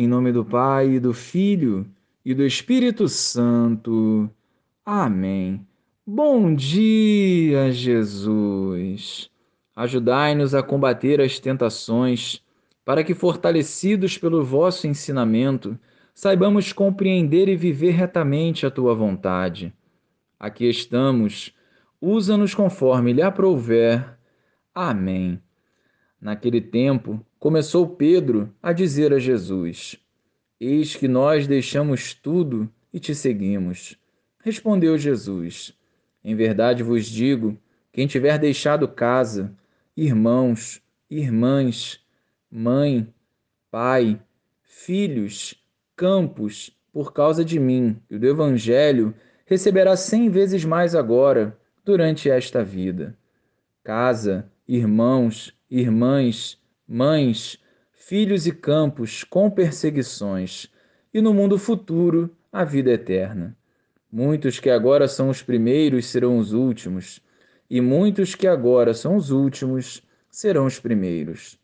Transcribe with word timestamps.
Em 0.00 0.06
nome 0.06 0.30
do 0.30 0.44
Pai, 0.44 0.90
e 0.90 1.00
do 1.00 1.12
Filho 1.12 1.84
e 2.24 2.32
do 2.32 2.46
Espírito 2.46 3.08
Santo. 3.08 4.30
Amém. 4.86 5.66
Bom 6.06 6.54
dia, 6.54 7.72
Jesus. 7.72 9.28
Ajudai-nos 9.74 10.54
a 10.54 10.62
combater 10.62 11.20
as 11.20 11.40
tentações, 11.40 12.40
para 12.84 13.02
que, 13.02 13.12
fortalecidos 13.12 14.16
pelo 14.16 14.44
vosso 14.44 14.86
ensinamento, 14.86 15.76
saibamos 16.14 16.72
compreender 16.72 17.48
e 17.48 17.56
viver 17.56 17.90
retamente 17.90 18.64
a 18.64 18.70
tua 18.70 18.94
vontade. 18.94 19.74
Aqui 20.38 20.70
estamos, 20.70 21.52
usa-nos 22.00 22.54
conforme 22.54 23.12
lhe 23.12 23.20
aprouver. 23.20 24.16
Amém. 24.72 25.42
Naquele 26.20 26.60
tempo, 26.60 27.24
começou 27.38 27.88
Pedro 27.88 28.52
a 28.62 28.72
dizer 28.72 29.12
a 29.12 29.18
Jesus: 29.18 29.96
Eis 30.60 30.96
que 30.96 31.06
nós 31.06 31.46
deixamos 31.46 32.12
tudo 32.14 32.68
e 32.92 32.98
te 32.98 33.14
seguimos. 33.14 33.96
Respondeu 34.42 34.98
Jesus: 34.98 35.72
Em 36.24 36.34
verdade 36.34 36.82
vos 36.82 37.06
digo: 37.06 37.56
quem 37.92 38.06
tiver 38.06 38.38
deixado 38.38 38.88
casa, 38.88 39.54
irmãos, 39.96 40.82
irmãs, 41.10 42.00
mãe, 42.50 43.12
pai, 43.70 44.20
filhos, 44.62 45.54
campos, 45.96 46.76
por 46.92 47.12
causa 47.12 47.44
de 47.44 47.60
mim 47.60 47.96
e 48.10 48.18
do 48.18 48.26
Evangelho, 48.26 49.14
receberá 49.46 49.96
cem 49.96 50.28
vezes 50.28 50.64
mais 50.64 50.94
agora, 50.94 51.58
durante 51.84 52.28
esta 52.28 52.62
vida. 52.62 53.16
Casa, 53.84 54.50
irmãos, 54.66 55.54
irmãs, 55.70 56.58
mães, 56.86 57.58
filhos 57.92 58.46
e 58.46 58.52
campos 58.52 59.24
com 59.24 59.50
perseguições, 59.50 60.70
e 61.12 61.20
no 61.20 61.32
mundo 61.32 61.58
futuro 61.58 62.36
a 62.52 62.64
vida 62.64 62.90
eterna. 62.90 63.56
Muitos 64.10 64.58
que 64.58 64.70
agora 64.70 65.06
são 65.06 65.28
os 65.28 65.42
primeiros 65.42 66.06
serão 66.06 66.38
os 66.38 66.52
últimos, 66.52 67.22
e 67.68 67.80
muitos 67.80 68.34
que 68.34 68.46
agora 68.46 68.94
são 68.94 69.16
os 69.16 69.30
últimos 69.30 70.02
serão 70.30 70.66
os 70.66 70.80
primeiros. 70.80 71.58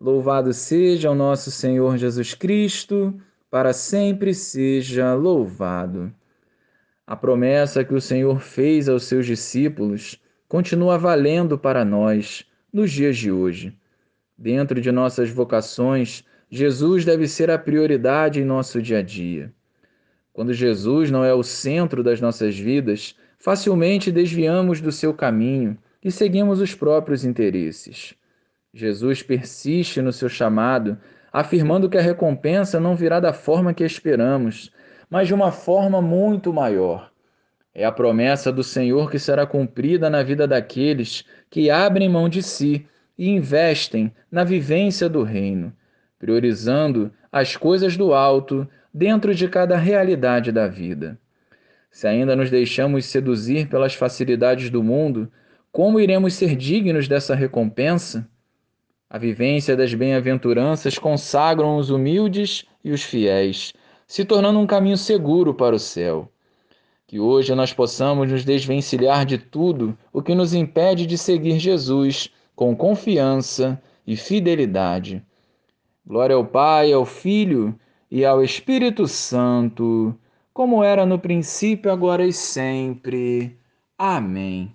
Louvado 0.00 0.52
seja 0.52 1.10
o 1.10 1.14
nosso 1.14 1.50
Senhor 1.50 1.96
Jesus 1.96 2.34
Cristo, 2.34 3.18
para 3.50 3.72
sempre 3.72 4.34
seja 4.34 5.14
louvado. 5.14 6.12
A 7.06 7.14
promessa 7.14 7.84
que 7.84 7.94
o 7.94 8.00
Senhor 8.00 8.40
fez 8.40 8.88
aos 8.88 9.04
seus 9.04 9.26
discípulos 9.26 10.21
continua 10.52 10.98
valendo 10.98 11.56
para 11.56 11.82
nós 11.82 12.44
nos 12.70 12.92
dias 12.92 13.16
de 13.16 13.32
hoje. 13.32 13.74
Dentro 14.36 14.82
de 14.82 14.92
nossas 14.92 15.30
vocações, 15.30 16.26
Jesus 16.50 17.06
deve 17.06 17.26
ser 17.26 17.50
a 17.50 17.58
prioridade 17.58 18.38
em 18.38 18.44
nosso 18.44 18.82
dia 18.82 18.98
a 18.98 19.02
dia. 19.02 19.50
Quando 20.30 20.52
Jesus 20.52 21.10
não 21.10 21.24
é 21.24 21.32
o 21.32 21.42
centro 21.42 22.02
das 22.02 22.20
nossas 22.20 22.58
vidas, 22.58 23.16
facilmente 23.38 24.12
desviamos 24.12 24.78
do 24.78 24.92
seu 24.92 25.14
caminho 25.14 25.78
e 26.04 26.12
seguimos 26.12 26.60
os 26.60 26.74
próprios 26.74 27.24
interesses. 27.24 28.12
Jesus 28.74 29.22
persiste 29.22 30.02
no 30.02 30.12
seu 30.12 30.28
chamado, 30.28 30.98
afirmando 31.32 31.88
que 31.88 31.96
a 31.96 32.02
recompensa 32.02 32.78
não 32.78 32.94
virá 32.94 33.20
da 33.20 33.32
forma 33.32 33.72
que 33.72 33.84
esperamos, 33.84 34.70
mas 35.08 35.28
de 35.28 35.32
uma 35.32 35.50
forma 35.50 36.02
muito 36.02 36.52
maior. 36.52 37.11
É 37.74 37.84
a 37.84 37.92
promessa 37.92 38.52
do 38.52 38.62
Senhor 38.62 39.10
que 39.10 39.18
será 39.18 39.46
cumprida 39.46 40.10
na 40.10 40.22
vida 40.22 40.46
daqueles 40.46 41.24
que 41.48 41.70
abrem 41.70 42.08
mão 42.08 42.28
de 42.28 42.42
si 42.42 42.86
e 43.16 43.28
investem 43.30 44.12
na 44.30 44.44
vivência 44.44 45.08
do 45.08 45.22
reino, 45.22 45.72
priorizando 46.18 47.10
as 47.30 47.56
coisas 47.56 47.96
do 47.96 48.12
alto 48.12 48.68
dentro 48.92 49.34
de 49.34 49.48
cada 49.48 49.76
realidade 49.76 50.52
da 50.52 50.68
vida. 50.68 51.18
Se 51.90 52.06
ainda 52.06 52.36
nos 52.36 52.50
deixamos 52.50 53.06
seduzir 53.06 53.68
pelas 53.68 53.94
facilidades 53.94 54.68
do 54.68 54.82
mundo, 54.82 55.30
como 55.70 55.98
iremos 55.98 56.34
ser 56.34 56.54
dignos 56.54 57.08
dessa 57.08 57.34
recompensa? 57.34 58.28
A 59.08 59.16
vivência 59.18 59.74
das 59.74 59.94
bem-aventuranças 59.94 60.98
consagram 60.98 61.76
os 61.76 61.90
humildes 61.90 62.64
e 62.84 62.92
os 62.92 63.02
fiéis, 63.02 63.72
se 64.06 64.24
tornando 64.24 64.58
um 64.58 64.66
caminho 64.66 64.96
seguro 64.96 65.54
para 65.54 65.74
o 65.74 65.78
céu. 65.78 66.30
Que 67.12 67.20
hoje 67.20 67.54
nós 67.54 67.74
possamos 67.74 68.32
nos 68.32 68.42
desvencilhar 68.42 69.26
de 69.26 69.36
tudo 69.36 69.94
o 70.14 70.22
que 70.22 70.34
nos 70.34 70.54
impede 70.54 71.04
de 71.04 71.18
seguir 71.18 71.58
Jesus 71.58 72.30
com 72.56 72.74
confiança 72.74 73.78
e 74.06 74.16
fidelidade. 74.16 75.22
Glória 76.06 76.34
ao 76.34 76.46
Pai, 76.46 76.90
ao 76.90 77.04
Filho 77.04 77.78
e 78.10 78.24
ao 78.24 78.42
Espírito 78.42 79.06
Santo, 79.06 80.18
como 80.54 80.82
era 80.82 81.04
no 81.04 81.18
princípio, 81.18 81.92
agora 81.92 82.24
e 82.24 82.32
sempre. 82.32 83.58
Amém. 83.98 84.74